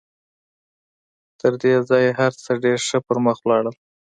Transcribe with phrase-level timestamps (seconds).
[1.39, 3.75] تر دې ځايه هر څه ډېر ښه پر مخ ولاړل.